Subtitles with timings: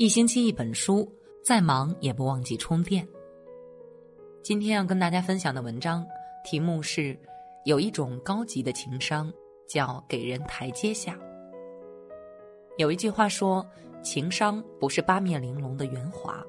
[0.00, 1.06] 一星期一本书，
[1.44, 3.06] 再忙也不忘记充电。
[4.42, 6.06] 今天要跟大家分享的文章
[6.42, 7.14] 题目是：
[7.66, 9.30] 有一种高级的情商，
[9.68, 11.18] 叫给人台阶下。
[12.78, 13.62] 有一句话说，
[14.02, 16.42] 情商不是八面玲珑的圆滑，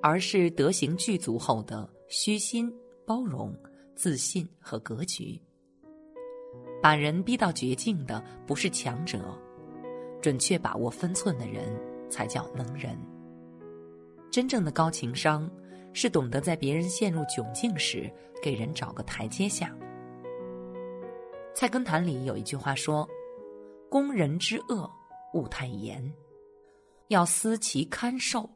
[0.00, 2.74] 而是德行具足后的虚心、
[3.04, 3.54] 包容、
[3.94, 5.38] 自信和格局。
[6.82, 9.38] 把人逼到绝境的不是强者，
[10.22, 11.70] 准确把握分寸的人。
[12.08, 12.98] 才叫能人。
[14.30, 15.50] 真正的高情商，
[15.92, 18.12] 是懂得在别人陷入窘境时，
[18.42, 19.74] 给人找个台阶下。
[21.54, 23.08] 菜根谭里有一句话说
[23.90, 24.88] ：“攻人之恶，
[25.34, 26.12] 勿太严，
[27.08, 28.48] 要思其堪受。”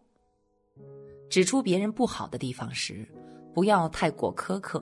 [1.28, 3.08] 指出别人不好的地方时，
[3.54, 4.80] 不要太过苛刻，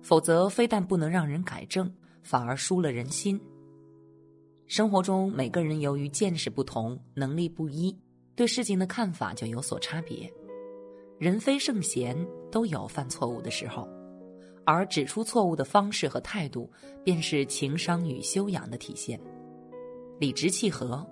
[0.00, 1.92] 否则非但不能让人改正，
[2.22, 3.38] 反而输了人心。
[4.72, 7.94] 生活中，每个人由于见识不同、能力不一，
[8.34, 10.32] 对事情的看法就有所差别。
[11.18, 12.16] 人非圣贤，
[12.50, 13.86] 都有犯错误的时候，
[14.64, 16.72] 而指出错误的方式和态度，
[17.04, 19.20] 便是情商与修养的体现。
[20.18, 21.06] 理直气和，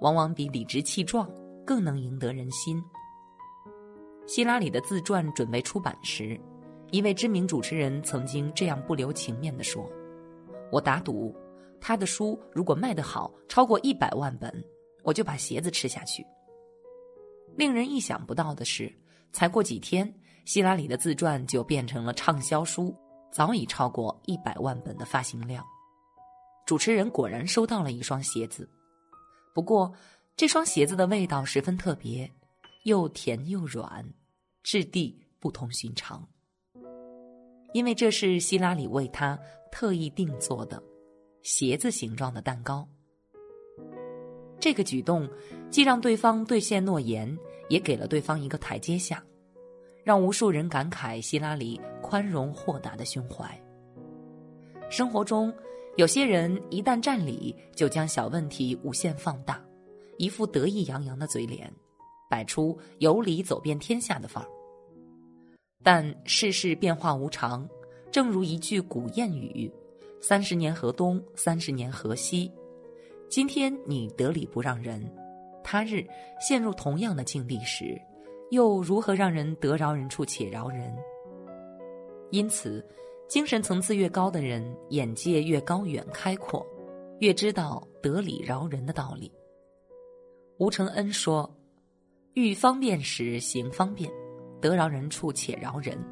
[0.00, 1.30] 往往比理直气壮
[1.62, 2.82] 更能赢得人心。
[4.26, 6.40] 希拉里的自传准备出版时，
[6.90, 9.86] 一位知名主持人曾经这样不留情面地说
[10.72, 11.36] ：“我打赌。”
[11.86, 14.50] 他的书如果卖得好，超过一百万本，
[15.02, 16.26] 我就把鞋子吃下去。
[17.56, 18.90] 令人意想不到的是，
[19.32, 20.10] 才过几天，
[20.46, 22.96] 希拉里的自传就变成了畅销书，
[23.30, 25.62] 早已超过一百万本的发行量。
[26.64, 28.66] 主持人果然收到了一双鞋子，
[29.54, 29.92] 不过
[30.38, 32.32] 这双鞋子的味道十分特别，
[32.84, 34.02] 又甜又软，
[34.62, 36.26] 质地不同寻常，
[37.74, 39.38] 因为这是希拉里为他
[39.70, 40.82] 特意定做的。
[41.44, 42.88] 鞋子形状的蛋糕，
[44.58, 45.28] 这个举动
[45.70, 49.22] 既让对方兑现诺言，也给了对方一个台阶下，
[50.02, 53.46] 让无数人感慨希拉里宽容豁达的胸怀。
[54.88, 55.52] 生活中，
[55.98, 59.62] 有些人一旦占理，就将小问题无限放大，
[60.16, 61.70] 一副得意洋洋的嘴脸，
[62.30, 64.48] 摆出有理走遍天下的范儿。
[65.82, 67.68] 但世事变化无常，
[68.10, 69.70] 正如一句古谚语。
[70.26, 72.50] 三十年河东，三十年河西。
[73.28, 75.04] 今天你得理不让人，
[75.62, 76.02] 他日
[76.40, 78.00] 陷入同样的境地时，
[78.50, 80.96] 又如何让人得饶人处且饶人？
[82.30, 82.82] 因此，
[83.28, 86.66] 精神层次越高的人，眼界越高远开阔，
[87.18, 89.30] 越知道得理饶人的道理。
[90.56, 91.54] 吴承恩说
[92.32, 94.10] ：“欲方便时行方便，
[94.58, 96.02] 得饶人处且饶人。”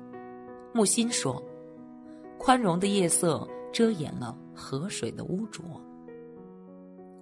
[0.75, 1.43] 木心说
[2.39, 5.65] ：“宽容的夜色。”遮掩了河水的污浊。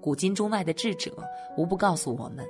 [0.00, 1.16] 古今中外的智者
[1.56, 2.46] 无不告诉我们，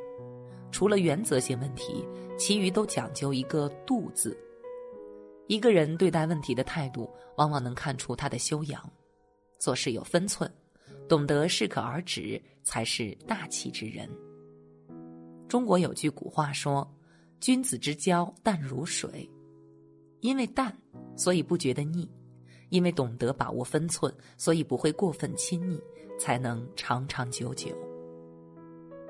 [0.70, 2.06] 除了原则性问题，
[2.38, 4.36] 其余都讲究一个“度”字。
[5.48, 8.88] 一个人对待问题的态度，往往能看出他的修养。
[9.58, 10.48] 做事有分寸，
[11.08, 14.08] 懂得适可而止，才是大气之人。
[15.48, 16.88] 中国有句古话说
[17.40, 19.28] ：“君子之交淡如水。”
[20.22, 20.72] 因为淡，
[21.16, 22.08] 所以不觉得腻。
[22.70, 25.80] 因为懂得把握分寸，所以不会过分亲昵，
[26.18, 27.68] 才能长长久久。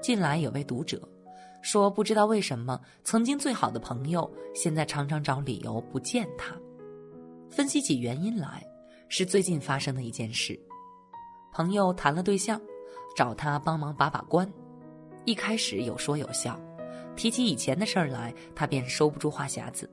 [0.03, 1.01] 近来有位读者
[1.63, 6.55] 说，不知道为什么，曾经最好的朋友，现在常常找理由不见他。
[7.51, 8.67] 分析起原因来，
[9.09, 10.59] 是最近发生的一件事：
[11.53, 12.61] 朋友谈了对象，
[13.15, 14.51] 找他帮忙把把关。
[15.27, 16.59] 一开始有说有笑，
[17.15, 19.91] 提起以前的事儿来，他便收不住话匣子。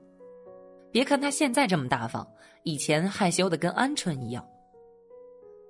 [0.91, 2.27] 别看他现在这么大方，
[2.63, 4.45] 以前害羞的跟鹌鹑一样。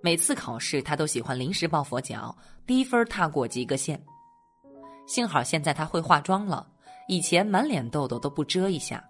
[0.01, 2.35] 每次考试，他都喜欢临时抱佛脚，
[2.66, 4.01] 低分踏过及格线。
[5.07, 6.69] 幸好现在他会化妆了，
[7.07, 9.03] 以前满脸痘痘都不遮一下。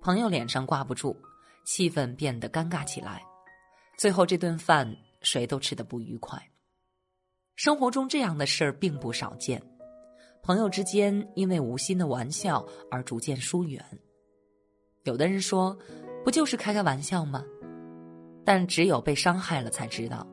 [0.00, 1.16] 朋友脸上挂不住，
[1.64, 3.22] 气氛变得尴尬起来。
[3.98, 6.42] 最后这顿饭谁都吃得不愉快。
[7.54, 9.62] 生活中这样的事儿并不少见，
[10.42, 13.84] 朋友之间因为无心的玩笑而逐渐疏远。
[15.04, 15.76] 有的人说，
[16.24, 17.44] 不就是开开玩笑吗？
[18.44, 20.24] 但只有被伤害了，才知道，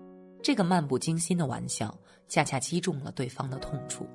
[0.43, 4.07] 这个漫不经心的玩笑，恰恰击中了对方的痛处。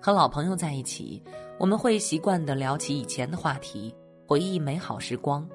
[0.00, 1.20] 和老朋友在一起，
[1.58, 3.92] 我们会习惯的聊起以前的话题，
[4.28, 5.48] 回忆美好时光。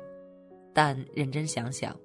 [0.73, 1.97] 但认真想想，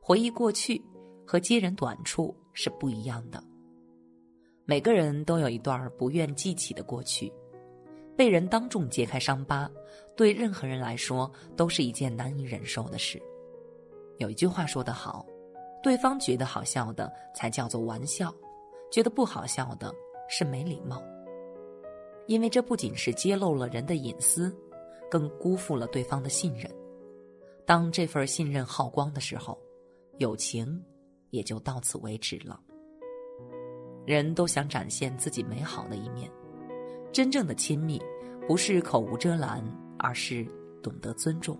[0.00, 0.82] 回忆过去
[1.26, 3.42] 和揭人短处是不一样的。
[4.64, 7.30] 每个人都有一段不愿记起的过去。
[8.20, 9.66] 被人当众揭开伤疤，
[10.14, 13.18] 对任何人来说都是一件难以忍受的事。
[14.18, 15.24] 有一句话说得好
[15.82, 18.30] ：“对方觉得好笑的才叫做玩笑，
[18.92, 19.90] 觉得不好笑的
[20.28, 21.02] 是没礼貌。”
[22.28, 24.54] 因为这不仅是揭露了人的隐私，
[25.10, 26.70] 更辜负了对方的信任。
[27.64, 29.58] 当这份信任耗光的时候，
[30.18, 30.78] 友情
[31.30, 32.60] 也就到此为止了。
[34.04, 36.30] 人都想展现自己美好的一面，
[37.12, 38.00] 真正的亲密
[38.46, 39.62] 不是口无遮拦，
[39.98, 40.46] 而是
[40.82, 41.58] 懂得尊重。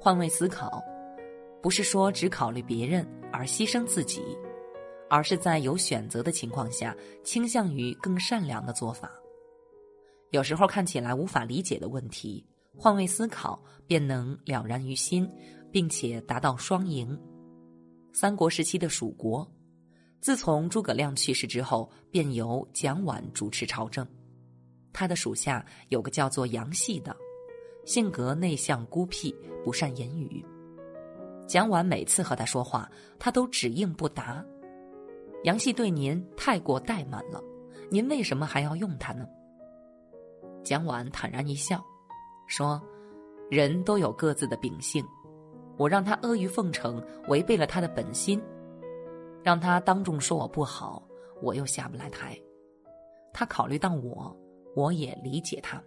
[0.00, 0.82] 换位思考，
[1.60, 4.22] 不是说只考虑别人而牺牲自己，
[5.10, 9.10] 而是在有选择的情况下，倾向于更善良的做法。
[10.30, 12.44] 有时候看起来无法理解的问题，
[12.76, 15.28] 换位思考便能了然于心，
[15.72, 17.18] 并且达到双赢。
[18.12, 19.48] 三国时期的蜀国。
[20.20, 24.06] 自从诸葛亮去世之后，便由蒋琬主持朝政。
[24.92, 27.14] 他的属下有个叫做杨戏的，
[27.84, 30.44] 性格内向孤僻，不善言语。
[31.46, 34.44] 蒋琬每次和他说话，他都只应不答。
[35.44, 37.40] 杨戏对您太过怠慢了，
[37.88, 39.24] 您为什么还要用他呢？
[40.64, 41.84] 蒋琬坦然一笑，
[42.48, 42.82] 说
[43.48, 45.04] ：“人都有各自的秉性，
[45.76, 48.42] 我让他阿谀奉承，违背了他的本心。”
[49.46, 51.00] 让他当众说我不好，
[51.40, 52.36] 我又下不来台。
[53.32, 54.36] 他考虑到我，
[54.74, 55.80] 我也理解他。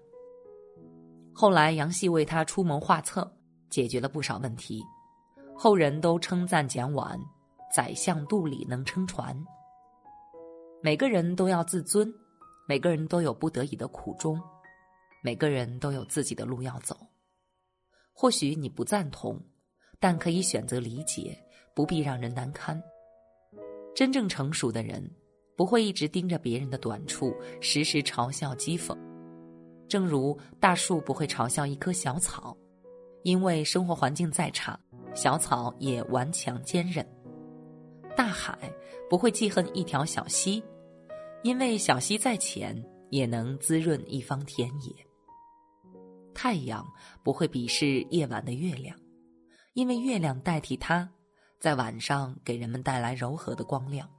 [1.34, 3.30] 后来杨戏为他出谋划策，
[3.70, 4.82] 解决了不少问题。
[5.58, 7.20] 后人都称赞蒋琬，
[7.76, 9.38] 宰相肚里能撑船。
[10.82, 12.10] 每个人都要自尊，
[12.66, 14.42] 每个人都有不得已的苦衷，
[15.22, 16.96] 每个人都有自己的路要走。
[18.14, 19.38] 或许你不赞同，
[20.00, 21.38] 但可以选择理解，
[21.76, 22.82] 不必让人难堪。
[24.00, 25.04] 真正成熟的人，
[25.57, 28.98] 不会一直盯着别人的短处，时时嘲笑讥讽。
[29.90, 32.56] 正如大树不会嘲笑一棵小草，
[33.24, 34.80] 因为生活环境再差，
[35.13, 37.06] 小草也顽强坚韧。
[38.16, 38.57] 大海
[39.10, 40.63] 不会记恨一条小溪，
[41.44, 44.96] 因为小溪再浅，也能滋润一方田野。
[46.34, 46.88] 太阳
[47.22, 48.98] 不会鄙视夜晚的月亮，
[49.74, 51.12] 因为月亮代替它。
[51.60, 54.10] 在晚上给人们带来柔和的光亮。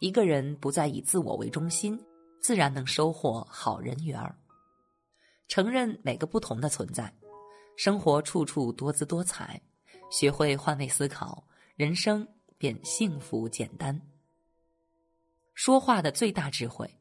[0.00, 1.98] 一个人不再以自我为中心，
[2.40, 4.34] 自然能收获好人缘儿。
[5.46, 7.14] 承认每个不同的存在，
[7.76, 9.60] 生活处处多姿多彩。
[10.10, 12.26] 学会换位思考，人生
[12.58, 13.98] 便幸福简单。
[15.54, 16.98] 说话的最大智慧，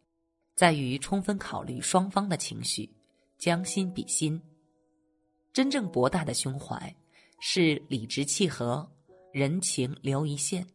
[0.55, 2.89] 在于充分考虑双方的情绪，
[3.37, 4.41] 将心比心。
[5.51, 6.93] 真正博大的胸怀，
[7.39, 8.89] 是理直气和。
[9.31, 10.65] 人情留一线，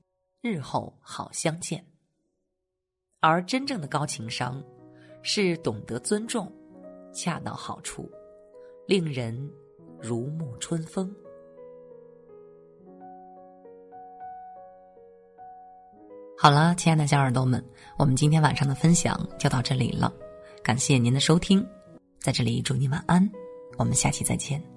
[0.40, 1.84] 日后好相见。
[3.20, 4.62] 而真正的高情商，
[5.22, 6.50] 是懂得尊重，
[7.12, 8.10] 恰到好处，
[8.86, 9.50] 令人
[10.00, 11.14] 如沐春风。
[16.38, 17.64] 好了，亲爱的小耳朵们，
[17.98, 20.12] 我们今天晚上的分享就到这里了，
[20.62, 21.66] 感谢您的收听，
[22.20, 23.28] 在这里祝您晚安，
[23.78, 24.75] 我们下期再见。